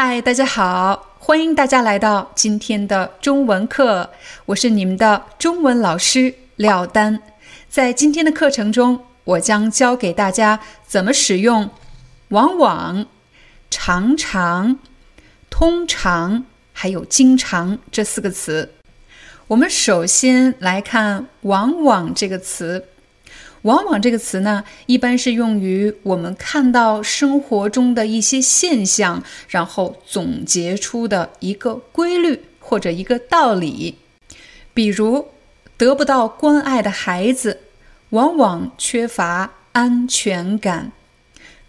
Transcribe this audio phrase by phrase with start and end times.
[0.00, 4.08] 嗨，大家好，欢迎大家来到今天的中文课，
[4.46, 7.20] 我是你们的中文老师廖丹。
[7.68, 11.68] 在今天的课程中，我将教给大家怎么使用
[12.30, 13.06] “往往”、
[13.70, 14.78] “常常”、
[15.50, 18.74] “通常”还有“经常”这四个词。
[19.48, 22.86] 我们首先来看“往往”这个词。
[23.62, 33.96] 往往这个词呢，一般是用于我们看到生活中的一些现象，然后总结出的一个规律或者一个道理。
[34.72, 35.28] 比如，
[35.76, 37.60] 得不到关爱的孩子，
[38.10, 40.92] 往往缺乏安全感。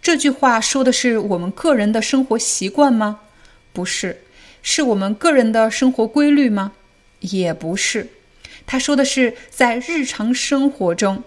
[0.00, 3.20] 这句话说的是我们个人的生活习惯吗？
[3.72, 4.22] 不是。
[4.62, 6.72] 是我们个人的生活规律吗？
[7.20, 8.08] 也不是。
[8.66, 11.24] 他说的是在日常生活中。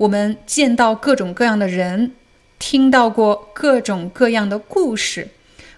[0.00, 2.12] 我们见到各种各样的人，
[2.58, 5.28] 听到过各种各样的故事，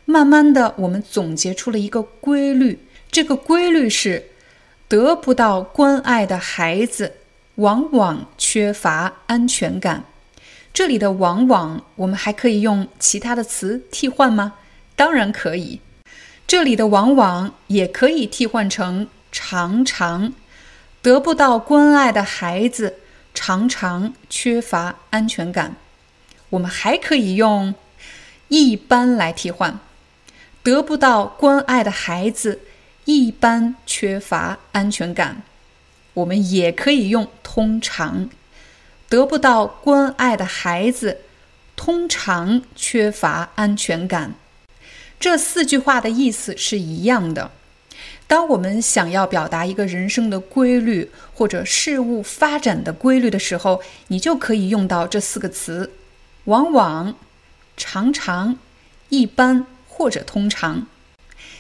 [0.05, 2.79] 慢慢的，我们总结出了一个规律。
[3.11, 4.27] 这个规律是，
[4.87, 7.15] 得不到关爱的孩子，
[7.57, 10.05] 往往缺乏安全感。
[10.73, 14.55] 这里的“往往”，我们还可以用其他的词替换吗？
[14.95, 15.81] 当然可以。
[16.47, 20.33] 这里的“往往”也可以替换成“常常”，
[21.03, 22.99] 得不到关爱的孩子。
[23.35, 25.77] 常常缺乏安全感，
[26.51, 27.75] 我们还可以用
[28.49, 29.79] “一般”来替换。
[30.63, 32.61] 得不到关爱的孩子
[33.05, 35.43] 一般缺乏安全感，
[36.15, 38.29] 我们也可以用“通常”。
[39.09, 41.23] 得不到关爱的孩子
[41.77, 44.35] 通常缺乏安全感。
[45.19, 47.51] 这四句话的意思是一样的。
[48.33, 55.93] 当我们想要表达一个人生的规律或者事物发展的规律的时候，你就可以用到这四个词：
[56.45, 57.15] 往往、
[57.77, 58.57] 常常、
[59.11, 60.87] 一般或者通常。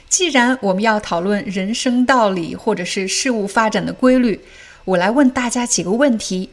[0.08, 4.40] 既然我们要讨论人生道理或者是事物发展的规律，
[4.86, 6.48] 我来问大家几个问题：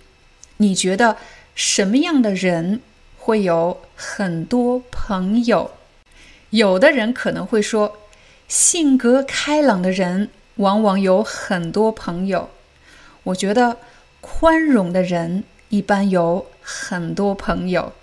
[0.57, 1.15] 你觉得
[1.55, 2.81] 什么样的人
[3.17, 5.71] 会有很多朋友？
[6.49, 7.95] 有的人可能会说。
[8.49, 12.49] 性格开朗的人往往有很多朋友。
[13.21, 13.77] 我觉得
[14.21, 17.93] 宽容的人一般有很多朋友。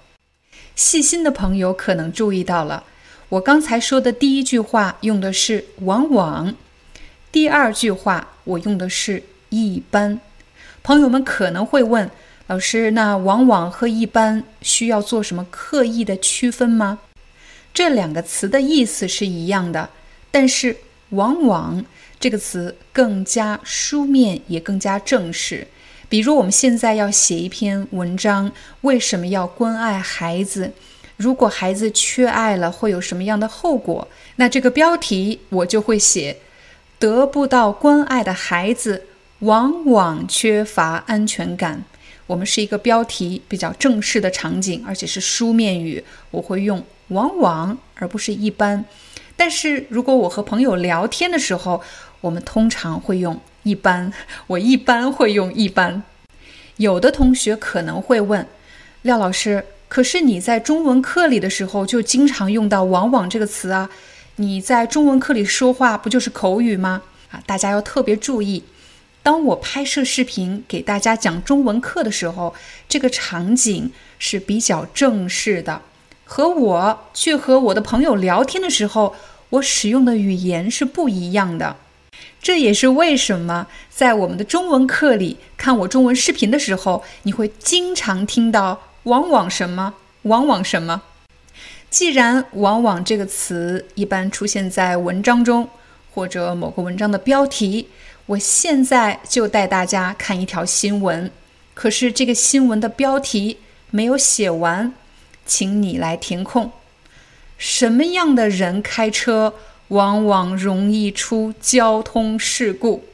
[0.76, 2.84] 细心的朋友可能注意到了，
[3.30, 6.54] 我刚才说的第一句话用的是“往往”，
[7.32, 10.20] 第二句话我用的是一般。
[10.84, 12.08] 朋友们可能会问
[12.46, 17.00] 老师：“那往往和一般需要做什么刻意的区分吗？”
[17.74, 19.90] 这两个词的意思是一样的。
[20.30, 20.76] 但是，
[21.10, 21.84] 往往
[22.18, 25.66] 这个词更加书面，也更加正式。
[26.08, 30.72] 比如，我们现在要写一篇文章，为什么要关爱孩子？
[31.16, 34.06] 如果孩子缺爱了，会有什么样的后果？
[34.36, 36.36] 那这个标题我就会写：
[36.98, 39.06] 得不到关爱的孩子
[39.40, 41.84] 往往缺乏安全感。
[42.26, 48.84] 我们是一个标题比较正式的场景，而且是书面语，我会用往往，而不是一般。
[49.36, 51.82] 但是如果我和朋友聊天的时候，
[52.22, 54.12] 我们通常会用一般，
[54.46, 56.02] 我一般会用一般。
[56.76, 58.46] 有的同学可能会问，
[59.02, 63.88] 廖老师，可是你在中文课里的时候就经常用到“往往”这个词啊？
[64.36, 67.02] 你在中文课里说话不就是口语吗？
[67.30, 68.62] 啊，大家要特别注意，
[69.22, 72.54] 当我拍摄视频给大家讲中文课的时候，
[72.88, 75.82] 这个场景是比较正式的。
[76.28, 79.14] 和我去和我的朋友聊天的时候，
[79.50, 81.76] 我使用的语言是不一样的。
[82.42, 91.02] 这也是为什么在我们的中文课里看我中文视频的时候，你会经常听到“往往什么，往往什么”。
[91.88, 95.68] 既然“往往”这个词一般出现在文章中
[96.12, 97.88] 或者某个文章的标题，
[98.26, 101.30] 我现在就带大家看一条新闻。
[101.72, 103.58] 可是这个新闻的标题
[103.90, 104.92] 没有写完。
[105.46, 106.72] 请你来填空。
[107.56, 109.54] 什么样的人开车
[109.88, 113.04] 往往容易出交通事故？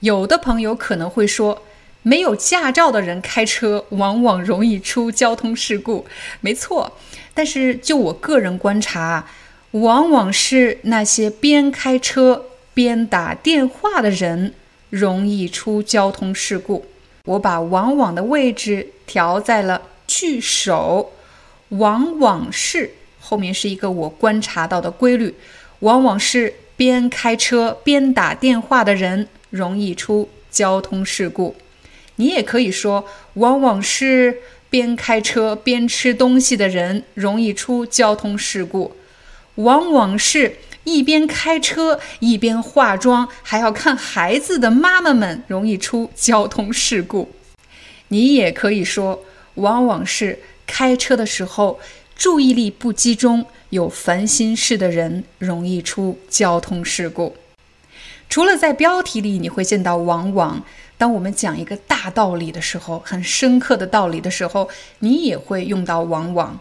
[0.00, 1.62] 有的朋友可能会说，
[2.02, 6.06] 没有驾照的人开车往往容易出交通事故。
[6.40, 6.92] 没错，
[7.34, 9.28] 但是就我个人观察，
[9.72, 14.54] 往往是那些边开车边打电话的人
[14.88, 16.86] 容易出交通事故。
[17.24, 21.12] 我把“往往”的位置调在了句首，
[21.70, 25.34] 往往是后面是一个我观察到的规律，
[25.80, 31.54] 往往是边开车边打电话的人容易出交通事故。
[32.16, 33.04] 你也可以说，
[33.34, 34.38] 往往是
[34.70, 38.96] 边开车边吃东西的人容易出交通事故，
[39.56, 40.56] 往往是。
[40.84, 47.30] 一边开车一边化妆还要看孩子的妈妈们容易出交通事故。
[48.08, 49.22] 你也可以说，
[49.56, 50.38] 往往是
[50.68, 51.80] 开车的时候
[52.14, 57.34] 注意力不集中、有烦心事的人容易出交通事故。
[58.28, 60.62] 除了在标题里你会见到“往往”，
[60.96, 64.68] 当我们讲一个大道理的时候，很深刻的道理的时候，
[65.00, 66.60] 你也会用到“往往”，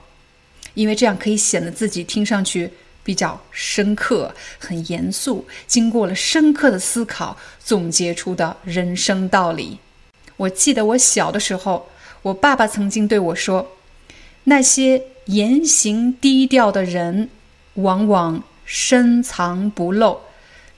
[0.74, 2.72] 因为这样可以显得自己听上去。
[3.04, 9.80] 比较深刻，很严肃，经过了深刻的思考总结出的人生道理。
[10.36, 11.88] 我记得我小的时候，
[12.22, 13.66] 我爸爸曾经对我说
[14.50, 17.30] ：“那些言行低调的人，
[17.74, 20.22] 往往深藏不露。”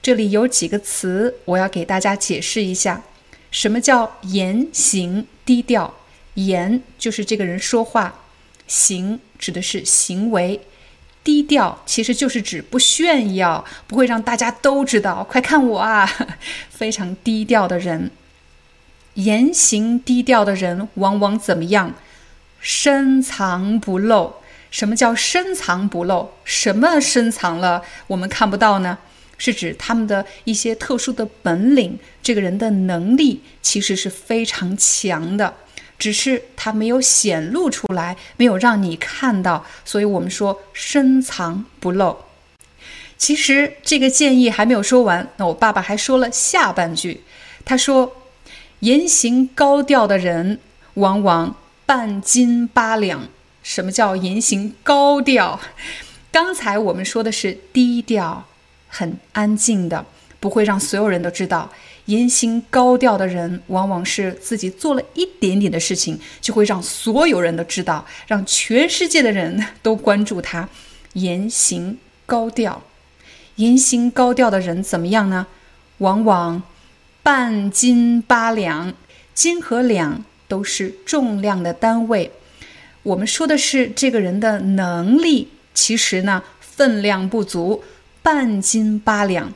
[0.02, 3.04] 这里有几个词，我要给大家解释一下：
[3.52, 5.94] 什么叫言行低调？
[6.34, 8.22] 言就是这个人说话，
[8.66, 10.60] 行指的是行为。
[11.22, 15.22] 低调其实就是指不炫耀，不会让大家都知道。
[15.22, 16.10] 快看我啊，
[16.70, 18.10] 非常低调的人，
[19.14, 21.94] 言行低调的人往往怎么样？
[22.60, 24.34] 深藏不露。
[24.70, 26.30] 什么叫深藏不露？
[26.44, 28.98] 什么深藏了我们看不到呢？
[29.36, 35.54] 是指他们的一些特殊的本领，这个人的能力其实是非常强的。
[35.98, 42.16] 只是他没有显露出来，没有让你看到，所以我们说深藏不露。
[43.18, 47.22] 其实这个建议还没有说完，那我爸爸还说了下半句，
[47.64, 48.16] 他说
[48.80, 50.58] ：“言行高调的人，
[50.94, 51.54] 往往
[51.90, 53.26] 半斤八两。”
[53.64, 55.58] 什么叫言行高调？
[56.30, 58.46] 刚才我们说的是低调，
[58.86, 60.06] 很安静的，
[60.38, 61.68] 不会让所有人都知道。
[62.04, 70.68] 言行高调的人，往往是自己做了一点点的事情，就会让所有人都知道，让全世界的人都关注他。
[71.14, 72.84] 言行高调，
[73.56, 75.48] 言行高调的人怎么样呢？
[75.98, 76.62] 往往
[77.24, 78.94] 半斤八两，
[79.34, 82.30] 斤和两都是重量的单位。
[83.04, 87.82] 我们说的是这个人的能力，其实呢分量不足，
[88.22, 89.54] 半斤八两。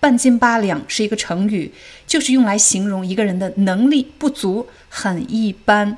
[0.00, 1.72] 半斤八两是一个成语，
[2.08, 5.96] 就是用来形容一个人的能力不足，很一般。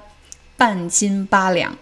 [0.56, 1.76] 半斤八两，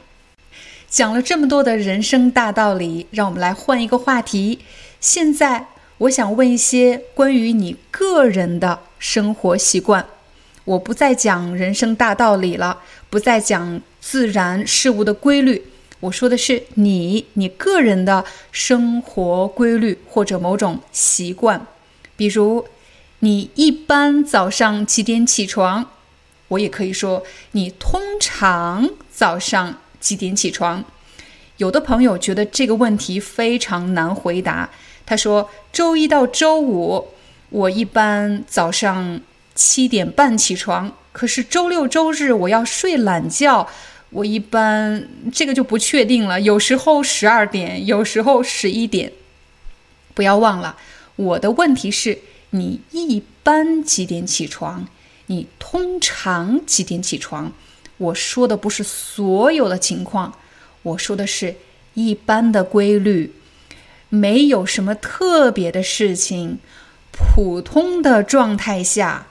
[0.89, 4.61] 讲了这么多的人生大道理，让我们来换一个话题。
[5.01, 5.67] 现在
[5.99, 10.07] 我想问一些关于你个人的生活习惯。
[10.65, 12.81] 我不再讲人生大道理了，
[13.11, 15.65] 不再讲自然事物的规律。
[16.01, 21.67] 我说的是你，你个人的生活规律或者某种习惯。
[22.17, 22.67] 比如，
[23.21, 25.91] 你一般早上几点起床？
[26.49, 30.85] 我也可以说，你通常早上几点起床？
[31.57, 34.71] 有的朋友觉得这个问题非常难回答。
[35.07, 37.09] 他说：周一到周五，
[37.51, 39.21] 我一般早上
[39.55, 40.97] 七点半起床。
[41.13, 43.69] 可是周六周日我要睡懒觉，
[44.11, 46.41] 我一般这个就不确定了。
[46.41, 49.13] 有时候十二点，有时候十一点。
[50.15, 50.77] 不要忘了。
[51.17, 52.19] 我的问题是：
[52.51, 54.87] 你一般几点起床？
[55.27, 57.53] 你通常几点起床？
[57.99, 60.37] 我说的不是所有的情况，
[60.83, 61.55] 我说的是
[61.95, 63.33] 一般的规律，
[64.09, 66.59] 没有什么特别的事情。
[67.13, 69.27] 普通的状态下，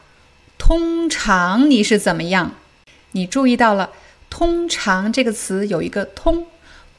[0.64, 2.54] 通常你是怎么样？
[3.14, 3.90] 你注意到了
[4.30, 6.46] “通常”这个词有一个“通”，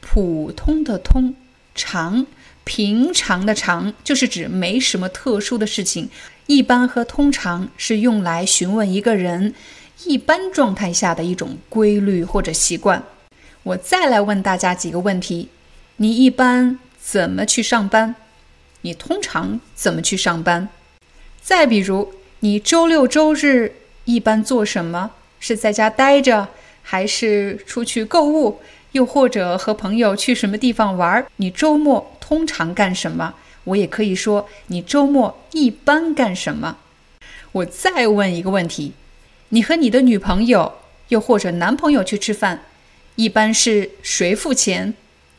[0.03, 1.37] 普通的“通”，
[1.73, 2.27] 常。
[2.65, 6.11] 平常的常就是指没什么特殊的事情，
[6.47, 9.55] 一般和通常是用来询问一个人
[10.07, 13.05] 一般状态下的一种规律或者习惯。
[13.63, 15.49] 我再来问大家几个问题：
[15.99, 18.17] 你一般怎么去上班？
[18.81, 20.69] 你通常怎么去上班？
[21.41, 22.13] 再比如，
[22.45, 23.73] 你周六周日
[24.05, 25.13] 一般做什么？
[25.39, 26.49] 是在家待着，
[26.83, 28.59] 还是出去购物？
[28.91, 31.25] 又或者和朋友去什么地方玩？
[31.37, 33.35] 你周末通常干什么？
[33.63, 36.79] 我也可以说你周末一般干什么。
[37.53, 38.95] 我再问一个问题：
[39.51, 40.73] 你和你的女朋友
[41.11, 42.65] 又或者男朋友去吃饭，
[43.15, 44.95] 一般是谁付钱？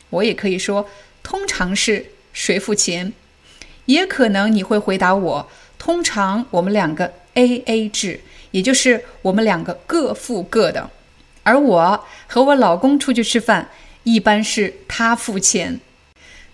[0.10, 0.88] 我也可以说，
[1.22, 3.12] 通常是谁付钱？
[3.88, 5.50] 也可能你会回答我，
[5.84, 8.22] 通常我们两个 A A 制，
[8.52, 10.90] 也就是我们两个各付各的。
[11.44, 13.68] 而我和我老公出去吃饭，
[14.04, 15.82] 一般是他付钱。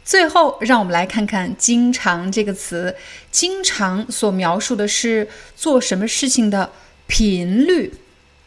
[0.04, 2.96] 最后，让我们来看看“经常”这个词。
[3.30, 6.72] 经常所描述的是做什么事情的
[7.06, 7.94] 频率。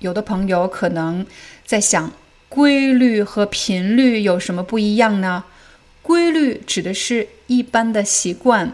[0.00, 1.24] 有的朋友可能
[1.64, 2.12] 在想，
[2.48, 5.44] 规律和频率有什么不一样呢？
[6.02, 8.72] 规律指的是一般的习惯，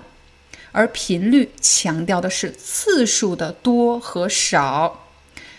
[0.73, 5.07] 而频率强调的是次数的多和少。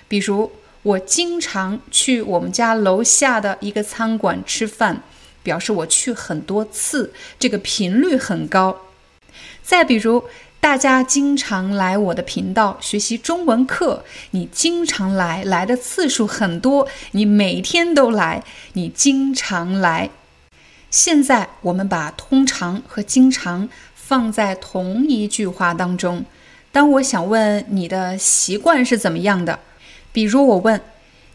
[0.07, 0.51] 比如，
[0.83, 5.03] 我经常去我们家楼下的一个餐馆吃饭。
[5.41, 8.81] 表示我去很多次，这个频率很高。
[9.63, 10.25] 再比如，
[10.59, 20.09] 大家经常来我的频道学习中文课，你经常来，来的次数很多，你每天都来，你经常来。
[20.91, 23.69] 现在我们把通常和经常
[24.09, 26.25] 放在同一句话当中。
[26.71, 29.59] 当我想问你的习惯是怎么样的，
[30.11, 30.81] 比如我问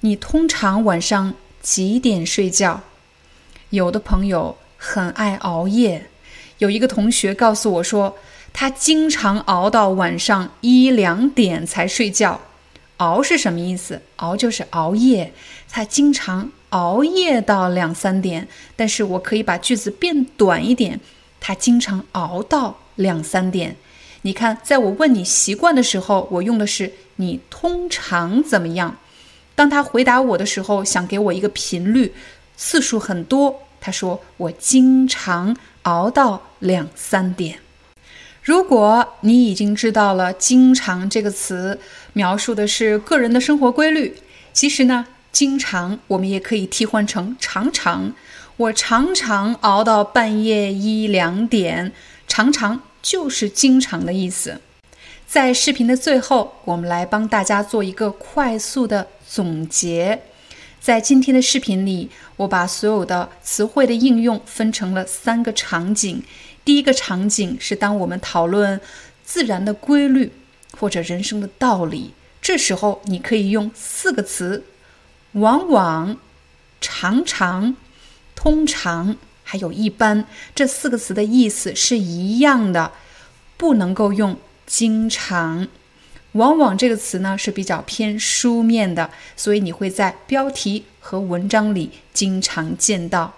[0.01, 2.81] 你通常晚上几点睡觉？
[3.71, 6.07] 有的朋友很爱熬夜，
[6.59, 8.17] 有一个同学告诉我说，
[8.53, 12.41] 他经常熬到晚上一两点才睡觉。
[12.97, 14.03] 熬是什么意思？
[14.17, 15.33] 熬就是熬夜，
[15.71, 18.49] 他经常熬夜到两三点。
[18.75, 20.99] 但是我可以把句子变短一点，
[21.47, 23.77] 他经常熬到两三点。
[24.23, 28.97] 你看，在我问你习惯的时候，我用的是你通常怎么样？
[29.55, 32.15] 当他回答我的时候，想给我一个频率。
[32.57, 37.59] 次数很多，他说我经常熬到两三点。
[38.43, 41.79] 如果你已经知道了“经常”这个词
[42.15, 44.17] 描述的是个人的生活规律，
[44.55, 48.15] 其实呢，经常我们也可以替换成常常。
[48.57, 51.91] 我常常熬到半夜一两点，
[52.29, 54.61] 常常就是经常的意思。
[55.27, 60.23] 在视频的最后，我们来帮大家做一个快速的总结。
[60.81, 66.23] 在今天的视频里，我把所有的词汇的应用分成了三个场景。
[66.65, 68.81] 第一个场景是当我们讨论
[69.25, 70.31] 自然的规律
[70.79, 74.63] 或者人生的道理，这时候你可以用四个词：
[75.33, 76.17] 往往、
[76.81, 77.75] 常常、
[78.45, 80.27] 通常，还有一般。
[80.55, 82.93] 这四个词的意思是一样的，
[83.57, 84.37] 不能够用
[84.67, 85.67] 经常。
[86.33, 93.33] 往往这个词呢是比较偏书面的，所以你会在标题和文章里经常见到。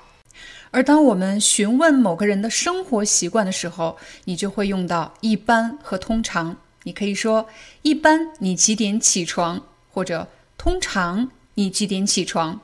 [0.72, 6.56] 而当我们询问某个人的生活习惯的时候，你就会用到一般和通常。
[6.82, 7.46] 你可以说：
[7.82, 9.62] 一般你几点起床？
[9.92, 10.26] 或者
[10.58, 12.60] 通常你几点起床？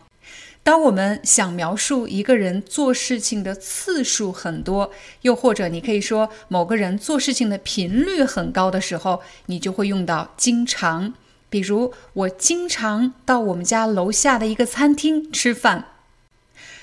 [0.65, 4.93] 当我们想描述一个人做事情的次数很多，
[5.23, 11.15] 又或者你可以说某个人做事情的频率很高的时候，你就会用到经常。
[11.51, 15.87] 比如，我经常到我们家楼下的一个餐厅吃饭。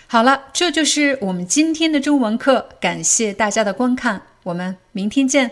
[0.07, 5.51] 好了，这就是我们今天的中文课，感谢大家的观看，我们明天见。